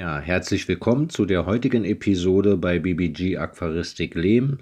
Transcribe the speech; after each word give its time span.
Ja, 0.00 0.18
herzlich 0.18 0.66
willkommen 0.66 1.10
zu 1.10 1.26
der 1.26 1.44
heutigen 1.44 1.84
Episode 1.84 2.56
bei 2.56 2.78
BBG 2.78 3.36
Aquaristik 3.36 4.14
Lehm. 4.14 4.56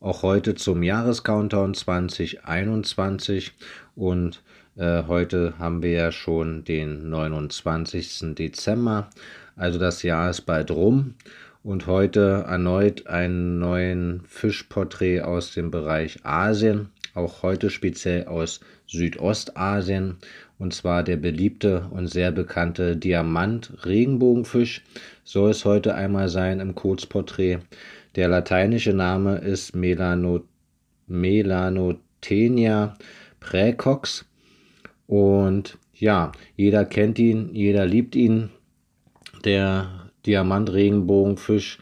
Auch 0.00 0.22
heute 0.22 0.54
zum 0.54 0.82
Jahrescountdown 0.82 1.74
2021 1.74 3.52
und 3.96 4.42
äh, 4.78 5.02
heute 5.06 5.52
haben 5.58 5.82
wir 5.82 5.90
ja 5.90 6.10
schon 6.10 6.64
den 6.64 7.10
29. 7.10 8.34
Dezember, 8.34 9.10
also 9.56 9.78
das 9.78 10.02
Jahr 10.02 10.30
ist 10.30 10.46
bald 10.46 10.70
rum 10.70 11.16
und 11.62 11.86
heute 11.86 12.46
erneut 12.48 13.06
einen 13.08 13.58
neuen 13.58 14.22
Fischporträt 14.26 15.20
aus 15.20 15.52
dem 15.52 15.70
Bereich 15.70 16.24
Asien, 16.24 16.88
auch 17.14 17.42
heute 17.42 17.70
speziell 17.70 18.26
aus 18.26 18.60
Südostasien 18.86 20.18
und 20.58 20.72
zwar 20.74 21.02
der 21.02 21.16
beliebte 21.16 21.88
und 21.90 22.06
sehr 22.06 22.32
bekannte 22.32 22.96
Diamant-Regenbogenfisch 22.96 24.82
soll 25.24 25.50
es 25.50 25.64
heute 25.64 25.94
einmal 25.94 26.28
sein 26.28 26.60
im 26.60 26.74
Kurzporträt. 26.74 27.58
Der 28.14 28.28
lateinische 28.28 28.92
Name 28.92 29.38
ist 29.38 29.74
Melano 29.74 30.44
Melanotenia 31.08 32.96
praecox 33.40 34.24
und 35.06 35.78
ja, 35.94 36.32
jeder 36.56 36.84
kennt 36.84 37.18
ihn, 37.18 37.54
jeder 37.54 37.86
liebt 37.86 38.14
ihn. 38.14 38.50
Der 39.44 40.10
Diamant-Regenbogenfisch 40.26 41.78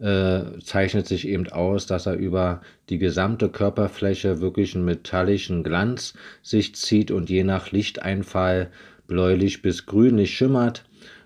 äh, 0.00 0.58
zeichnet 0.64 1.06
sich 1.06 1.28
eben 1.28 1.48
aus, 1.48 1.86
dass 1.86 2.06
er 2.06 2.14
über 2.14 2.62
die 2.88 2.98
gesamte 2.98 3.48
Körperfläche 3.48 4.40
wirklich 4.40 4.74
einen 4.74 4.84
metallischen 4.84 5.62
Glanz 5.62 6.14
sich 6.42 6.74
zieht 6.74 7.10
und 7.10 7.28
je 7.28 7.44
nach 7.44 7.70
Lichteinfall 7.70 8.70
bläulich 9.06 9.62
bis 9.62 9.86
grünlich 9.86 10.34
schimmert. 10.34 10.84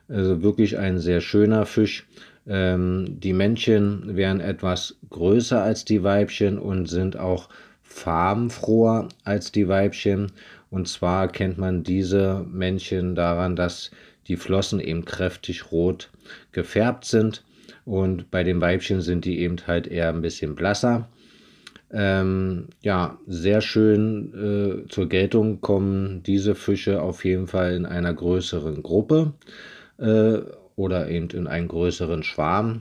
Also 0.09 0.43
wirklich 0.43 0.77
ein 0.79 0.99
sehr 0.99 1.21
schöner 1.21 1.67
Fisch. 1.67 2.07
Ähm, 2.47 3.21
die 3.21 3.33
Männchen 3.33 4.17
werden 4.17 4.41
etwas 4.41 4.97
größer 5.09 5.63
als 5.63 5.85
die 5.85 6.03
Weibchen 6.03 6.59
und 6.59 6.87
sind 6.87 7.17
auch 7.17 7.49
farbenfroher 7.83 9.09
als 9.23 9.53
die 9.53 9.69
Weibchen. 9.69 10.33
Und 10.71 10.89
zwar 10.89 11.29
kennt 11.29 11.59
man 11.59 11.85
diese 11.85 12.45
Männchen 12.51 13.15
daran, 13.15 13.55
dass 13.55 13.93
die 14.27 14.37
Flossen 14.37 14.81
eben 14.81 15.05
kräftig 15.05 15.71
rot 15.71 16.11
gefärbt 16.53 17.05
sind. 17.05 17.45
Und 17.85 18.31
bei 18.31 18.43
den 18.43 18.61
Weibchen 18.61 19.01
sind 19.01 19.25
die 19.25 19.41
eben 19.41 19.57
halt 19.67 19.87
eher 19.87 20.09
ein 20.09 20.23
bisschen 20.23 20.55
blasser. 20.55 21.09
Ähm, 21.91 22.69
ja, 22.81 23.19
sehr 23.27 23.61
schön 23.61 24.85
äh, 24.85 24.89
zur 24.89 25.09
Geltung 25.09 25.61
kommen 25.61 26.23
diese 26.25 26.55
Fische 26.55 27.01
auf 27.01 27.25
jeden 27.25 27.47
Fall 27.47 27.75
in 27.75 27.87
einer 27.87 28.13
größeren 28.13 28.83
Gruppe 28.83 29.35
äh, 29.99 30.39
oder 30.77 31.09
eben 31.09 31.29
in 31.31 31.47
einem 31.47 31.69
größeren 31.69 32.25
Schwarm. 32.25 32.81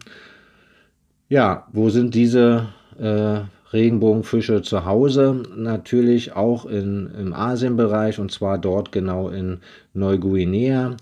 Ja, 1.30 1.68
wo 1.74 1.90
sind 1.90 2.16
diese 2.16 2.70
äh, 3.00 3.42
Regenbogenfische 3.72 4.62
zu 4.62 4.86
Hause? 4.86 5.44
Natürlich 5.56 6.36
auch 6.36 6.66
in, 6.66 7.12
im 7.20 7.34
Asienbereich 7.34 8.20
und 8.20 8.32
zwar 8.32 8.58
dort 8.58 8.92
genau 8.92 9.30
in 9.30 9.60
Neuguinea. 9.94 10.96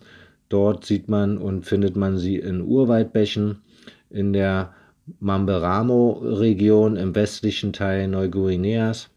Dort 0.50 0.86
sieht 0.86 1.08
man 1.08 1.38
und 1.38 1.66
findet 1.66 1.96
man 1.96 2.18
sie 2.18 2.38
in 2.38 2.62
Urwaldbächen 2.62 3.62
in 4.12 4.34
der 4.34 4.74
Mamberamo-Region 5.20 6.96
im 6.98 7.16
westlichen 7.16 7.74
Teil 7.74 8.08
Neuguineas. 8.08 9.10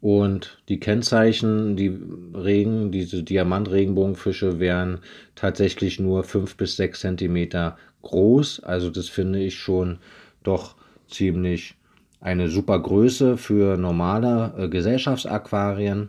Und 0.00 0.62
die 0.68 0.80
Kennzeichen, 0.80 1.76
die 1.76 1.98
Regen, 2.34 2.90
diese 2.90 3.22
Diamantregenbogenfische 3.22 4.58
wären 4.58 5.00
tatsächlich 5.34 6.00
nur 6.00 6.24
5 6.24 6.56
bis 6.56 6.76
6 6.76 7.00
Zentimeter 7.00 7.76
groß. 8.02 8.60
Also 8.60 8.88
das 8.88 9.08
finde 9.08 9.40
ich 9.40 9.58
schon 9.58 9.98
doch 10.42 10.76
ziemlich 11.08 11.74
eine 12.20 12.48
super 12.48 12.78
Größe 12.78 13.36
für 13.36 13.76
normale 13.76 14.54
äh, 14.56 14.68
Gesellschaftsaquarien. 14.68 16.08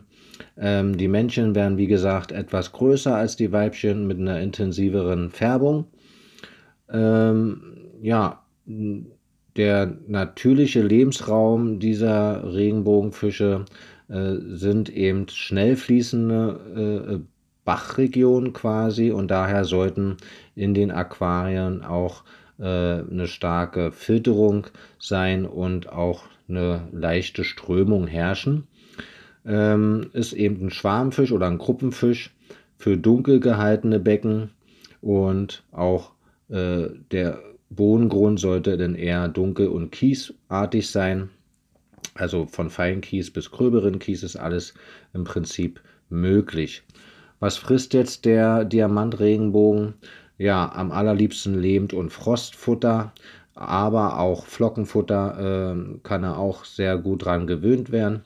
Ähm, 0.56 0.96
die 0.96 1.08
Männchen 1.08 1.54
wären 1.54 1.76
wie 1.76 1.86
gesagt 1.86 2.32
etwas 2.32 2.72
größer 2.72 3.14
als 3.14 3.36
die 3.36 3.52
Weibchen 3.52 4.06
mit 4.06 4.18
einer 4.18 4.40
intensiveren 4.40 5.30
Färbung. 5.30 5.86
Ähm, 6.92 7.62
ja, 8.02 8.42
der 9.56 9.96
natürliche 10.06 10.82
Lebensraum 10.82 11.78
dieser 11.78 12.52
Regenbogenfische 12.52 13.64
äh, 14.08 14.34
sind 14.48 14.88
eben 14.88 15.28
schnell 15.28 15.76
fließende 15.76 17.18
äh, 17.18 17.18
Bachregionen 17.64 18.52
quasi 18.52 19.10
und 19.10 19.30
daher 19.30 19.64
sollten 19.64 20.16
in 20.54 20.74
den 20.74 20.90
Aquarien 20.90 21.82
auch 21.82 22.24
äh, 22.58 22.64
eine 22.64 23.26
starke 23.26 23.92
Filterung 23.92 24.66
sein 24.98 25.46
und 25.46 25.90
auch 25.90 26.24
eine 26.48 26.88
leichte 26.92 27.44
Strömung 27.44 28.06
herrschen. 28.06 28.66
Ähm, 29.44 30.10
ist 30.12 30.32
eben 30.32 30.66
ein 30.66 30.70
Schwarmfisch 30.70 31.32
oder 31.32 31.46
ein 31.46 31.58
Gruppenfisch 31.58 32.34
für 32.76 32.96
dunkel 32.96 33.40
gehaltene 33.40 34.00
Becken 34.00 34.50
und 35.00 35.64
auch 35.72 36.12
äh, 36.52 36.90
der 37.10 37.40
Bodengrund 37.70 38.38
sollte 38.38 38.76
dann 38.76 38.94
eher 38.94 39.28
dunkel 39.28 39.68
und 39.68 39.90
kiesartig 39.90 40.90
sein. 40.90 41.30
Also 42.14 42.46
von 42.46 42.68
Feinkies 42.68 43.30
bis 43.30 43.50
gröberen 43.50 43.98
Kies 43.98 44.22
ist 44.22 44.36
alles 44.36 44.74
im 45.14 45.24
Prinzip 45.24 45.80
möglich. 46.10 46.82
Was 47.40 47.56
frisst 47.56 47.94
jetzt 47.94 48.26
der 48.26 48.64
Diamantregenbogen? 48.64 49.94
Ja, 50.36 50.70
am 50.74 50.92
allerliebsten 50.92 51.58
Lehm- 51.58 51.88
und 51.92 52.10
Frostfutter, 52.10 53.12
aber 53.54 54.18
auch 54.18 54.46
Flockenfutter 54.46 55.74
äh, 55.74 55.98
kann 56.02 56.24
er 56.24 56.38
auch 56.38 56.64
sehr 56.64 56.98
gut 56.98 57.24
dran 57.24 57.46
gewöhnt 57.46 57.90
werden. 57.90 58.22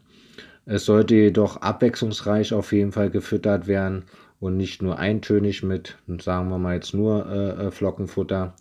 Es 0.64 0.84
sollte 0.84 1.14
jedoch 1.14 1.58
abwechslungsreich 1.58 2.52
auf 2.52 2.72
jeden 2.72 2.90
Fall 2.90 3.10
gefüttert 3.10 3.68
werden 3.68 4.04
und 4.40 4.56
nicht 4.56 4.82
nur 4.82 4.98
eintönig 4.98 5.62
mit, 5.62 5.96
sagen 6.20 6.48
wir 6.48 6.58
mal 6.58 6.74
jetzt 6.74 6.94
nur 6.94 7.26
äh, 7.26 7.66
äh, 7.66 7.70
Flockenfutter. 7.70 8.54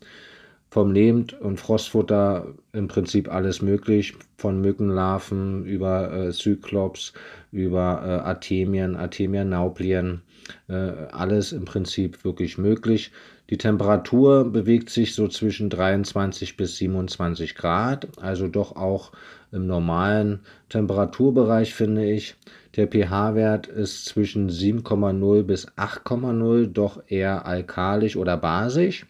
Vom 0.75 0.91
Lebend- 0.91 1.39
und 1.39 1.57
Frostfutter 1.57 2.47
im 2.73 2.89
Prinzip 2.89 3.31
alles 3.31 3.61
möglich, 3.61 4.13
von 4.35 4.59
Mückenlarven 4.59 5.63
über 5.63 6.11
äh, 6.11 6.31
Zyklops, 6.33 7.13
über 7.53 8.01
äh, 8.03 8.27
Artemien, 8.27 8.97
Artemia 8.97 9.45
nauplien, 9.45 10.21
äh, 10.67 10.73
alles 10.73 11.53
im 11.53 11.63
Prinzip 11.63 12.25
wirklich 12.25 12.57
möglich. 12.57 13.13
Die 13.49 13.57
Temperatur 13.57 14.51
bewegt 14.51 14.89
sich 14.89 15.15
so 15.15 15.29
zwischen 15.29 15.69
23 15.69 16.57
bis 16.57 16.75
27 16.75 17.55
Grad, 17.55 18.09
also 18.19 18.49
doch 18.49 18.75
auch 18.75 19.13
im 19.53 19.67
normalen 19.67 20.41
Temperaturbereich 20.67 21.73
finde 21.73 22.03
ich. 22.11 22.35
Der 22.75 22.87
pH-Wert 22.87 23.67
ist 23.67 24.03
zwischen 24.03 24.49
7,0 24.49 25.43
bis 25.43 25.69
8,0, 25.77 26.67
doch 26.67 27.01
eher 27.07 27.45
alkalisch 27.45 28.17
oder 28.17 28.35
basisch. 28.35 29.05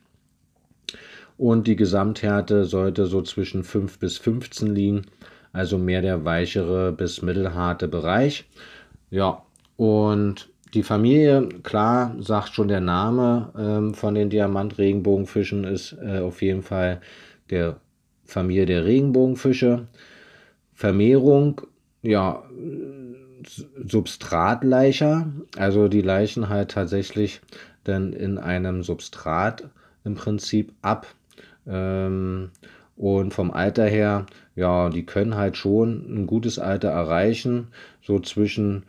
Und 1.38 1.68
die 1.68 1.76
Gesamthärte 1.76 2.66
sollte 2.66 3.08
so 3.08 3.22
zwischen 3.22 3.64
5 3.64 4.00
bis 4.00 4.18
15 4.18 4.74
liegen, 4.74 5.02
also 5.52 5.78
mehr 5.78 6.02
der 6.02 6.26
weichere 6.26 6.92
bis 6.92 7.22
mittelharte 7.22 7.88
Bereich. 7.88 8.46
Ja, 9.10 9.44
und 9.78 10.50
die 10.74 10.84
Familie, 10.84 11.48
klar, 11.64 12.16
sagt 12.20 12.54
schon 12.54 12.68
der 12.68 12.82
Name 12.82 13.52
ähm, 13.58 13.94
von 13.94 14.16
den 14.16 14.30
Diamant-Regenbogenfischen, 14.30 15.64
ist 15.64 15.96
äh, 16.02 16.20
auf 16.20 16.42
jeden 16.42 16.64
Fall 16.64 17.02
der 17.50 17.78
Familie 18.26 18.66
der 18.66 18.86
Regenbogenfische. 18.86 19.88
Vermehrung, 20.74 21.62
ja, 22.02 22.44
Substratleicher, 23.86 25.32
also 25.58 25.88
die 25.88 26.02
Leichen 26.02 26.50
halt 26.50 26.72
tatsächlich 26.72 27.42
dann 27.84 28.14
in 28.14 28.38
einem 28.38 28.84
Substrat 28.84 29.70
im 30.04 30.16
Prinzip 30.16 30.74
ab. 30.82 31.08
Ähm, 31.68 32.52
und 32.96 33.34
vom 33.34 33.52
Alter 33.52 33.86
her, 33.86 34.26
ja, 34.56 34.90
die 34.90 35.06
können 35.06 35.36
halt 35.36 35.58
schon 35.58 36.06
ein 36.08 36.28
gutes 36.28 36.60
Alter 36.60 36.90
erreichen. 36.90 37.68
So 38.02 38.20
zwischen 38.20 38.86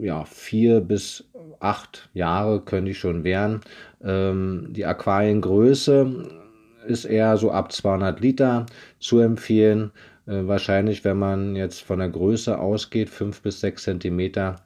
ja, 0.00 0.24
vier 0.24 0.80
bis 0.80 1.24
acht 1.60 2.08
Jahre 2.12 2.60
könnte 2.60 2.90
ich 2.90 2.98
schon 2.98 3.24
werden. 3.24 3.60
Ähm, 4.02 4.68
die 4.70 4.84
Aquariengröße 4.84 6.28
ist 6.86 7.04
eher 7.06 7.36
so 7.38 7.50
ab 7.50 7.72
200 7.72 8.20
Liter 8.20 8.66
zu 8.98 9.20
empfehlen. 9.20 9.90
Äh, 10.26 10.46
wahrscheinlich, 10.46 11.04
wenn 11.04 11.18
man 11.18 11.56
jetzt 11.56 11.82
von 11.82 11.98
der 11.98 12.10
Größe 12.10 12.58
ausgeht, 12.58 13.08
5 13.08 13.40
bis 13.40 13.60
6 13.60 13.82
Zentimeter 13.84 14.56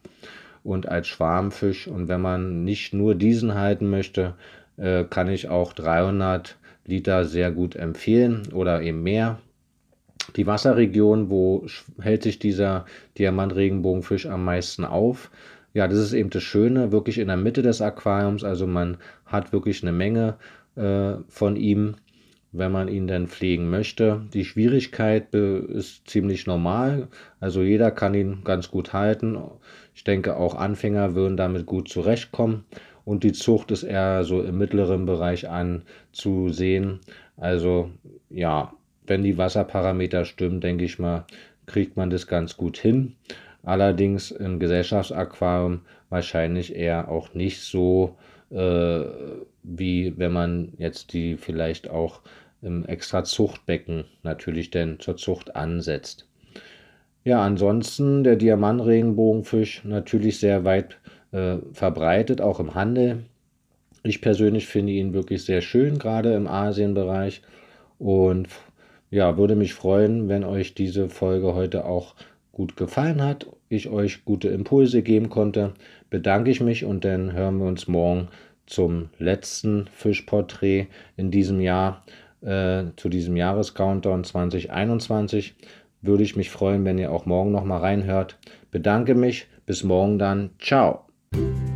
und 0.64 0.88
als 0.88 1.06
Schwarmfisch. 1.06 1.86
Und 1.86 2.08
wenn 2.08 2.20
man 2.20 2.64
nicht 2.64 2.92
nur 2.92 3.14
diesen 3.14 3.54
halten 3.54 3.90
möchte, 3.90 4.34
äh, 4.76 5.04
kann 5.04 5.28
ich 5.28 5.48
auch 5.48 5.72
300 5.72 6.56
Liter 6.88 7.24
sehr 7.24 7.52
gut 7.52 7.76
empfehlen 7.76 8.48
oder 8.52 8.82
eben 8.82 9.04
mehr. 9.04 9.38
Die 10.34 10.46
Wasserregion, 10.46 11.30
wo 11.30 11.64
hält 12.00 12.24
sich 12.24 12.40
dieser 12.40 12.84
Diamantregenbogenfisch 13.16 14.26
am 14.26 14.44
meisten 14.44 14.84
auf? 14.84 15.30
ja, 15.74 15.86
das 15.86 15.98
ist 15.98 16.12
eben 16.12 16.30
das 16.30 16.42
Schöne, 16.42 16.92
wirklich 16.92 17.18
in 17.18 17.28
der 17.28 17.36
Mitte 17.36 17.62
des 17.62 17.80
Aquariums. 17.80 18.44
Also 18.44 18.66
man 18.66 18.96
hat 19.26 19.52
wirklich 19.52 19.82
eine 19.82 19.92
Menge 19.92 20.36
äh, 20.76 21.14
von 21.28 21.56
ihm, 21.56 21.96
wenn 22.50 22.72
man 22.72 22.88
ihn 22.88 23.06
denn 23.06 23.28
pflegen 23.28 23.68
möchte. 23.70 24.22
Die 24.32 24.44
Schwierigkeit 24.44 25.32
ist 25.34 26.08
ziemlich 26.08 26.46
normal. 26.46 27.08
Also 27.40 27.62
jeder 27.62 27.90
kann 27.90 28.14
ihn 28.14 28.42
ganz 28.42 28.70
gut 28.70 28.92
halten. 28.92 29.38
Ich 29.94 30.04
denke, 30.04 30.36
auch 30.36 30.54
Anfänger 30.54 31.14
würden 31.14 31.36
damit 31.36 31.66
gut 31.66 31.88
zurechtkommen. 31.88 32.64
Und 33.08 33.24
die 33.24 33.32
Zucht 33.32 33.70
ist 33.70 33.84
eher 33.84 34.22
so 34.22 34.42
im 34.42 34.58
mittleren 34.58 35.06
Bereich 35.06 35.48
anzusehen. 35.48 37.00
Also 37.38 37.88
ja, 38.28 38.74
wenn 39.06 39.22
die 39.22 39.38
Wasserparameter 39.38 40.26
stimmen, 40.26 40.60
denke 40.60 40.84
ich 40.84 40.98
mal, 40.98 41.24
kriegt 41.64 41.96
man 41.96 42.10
das 42.10 42.26
ganz 42.26 42.58
gut 42.58 42.76
hin. 42.76 43.14
Allerdings 43.62 44.30
im 44.30 44.58
Gesellschaftsaquarium 44.58 45.80
wahrscheinlich 46.10 46.76
eher 46.76 47.08
auch 47.08 47.32
nicht 47.32 47.62
so, 47.62 48.18
äh, 48.50 49.04
wie 49.62 50.12
wenn 50.18 50.32
man 50.32 50.74
jetzt 50.76 51.14
die 51.14 51.38
vielleicht 51.38 51.88
auch 51.88 52.20
im 52.60 52.84
extra 52.84 53.24
Zuchtbecken 53.24 54.04
natürlich 54.22 54.68
denn 54.68 55.00
zur 55.00 55.16
Zucht 55.16 55.56
ansetzt. 55.56 56.28
Ja, 57.24 57.42
ansonsten 57.42 58.22
der 58.22 58.36
Diamantregenbogenfisch 58.36 59.82
natürlich 59.86 60.40
sehr 60.40 60.64
weit 60.64 60.98
äh, 61.32 61.56
verbreitet, 61.72 62.40
auch 62.40 62.60
im 62.60 62.74
Handel. 62.74 63.24
Ich 64.02 64.20
persönlich 64.20 64.66
finde 64.66 64.92
ihn 64.92 65.12
wirklich 65.12 65.44
sehr 65.44 65.60
schön, 65.60 65.98
gerade 65.98 66.34
im 66.34 66.46
Asienbereich. 66.46 67.42
Und 67.98 68.48
ja, 69.10 69.36
würde 69.36 69.56
mich 69.56 69.74
freuen, 69.74 70.28
wenn 70.28 70.44
euch 70.44 70.74
diese 70.74 71.08
Folge 71.08 71.54
heute 71.54 71.84
auch 71.84 72.14
gut 72.52 72.76
gefallen 72.76 73.22
hat, 73.22 73.46
ich 73.68 73.88
euch 73.88 74.24
gute 74.24 74.48
Impulse 74.48 75.02
geben 75.02 75.28
konnte. 75.28 75.74
Bedanke 76.10 76.50
ich 76.50 76.60
mich 76.60 76.84
und 76.84 77.04
dann 77.04 77.32
hören 77.32 77.58
wir 77.58 77.66
uns 77.66 77.88
morgen 77.88 78.28
zum 78.66 79.08
letzten 79.18 79.86
Fischporträt 79.92 80.88
in 81.16 81.30
diesem 81.30 81.60
Jahr, 81.60 82.04
äh, 82.42 82.84
zu 82.96 83.08
diesem 83.08 83.36
Jahrescountdown 83.36 84.24
2021. 84.24 85.54
Würde 86.02 86.22
ich 86.22 86.36
mich 86.36 86.50
freuen, 86.50 86.84
wenn 86.84 86.98
ihr 86.98 87.10
auch 87.12 87.26
morgen 87.26 87.50
noch 87.50 87.64
mal 87.64 87.78
reinhört. 87.78 88.38
Bedanke 88.70 89.14
mich. 89.14 89.46
Bis 89.66 89.84
morgen 89.84 90.18
dann. 90.18 90.50
Ciao. 90.58 91.07
thank 91.32 91.58
you 91.58 91.67